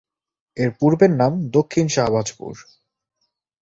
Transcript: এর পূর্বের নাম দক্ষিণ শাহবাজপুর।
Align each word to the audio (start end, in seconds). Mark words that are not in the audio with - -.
এর 0.57 0.69
পূর্বের 0.79 1.11
নাম 1.11 1.33
দক্ষিণ 1.51 1.85
শাহবাজপুর। 1.87 2.53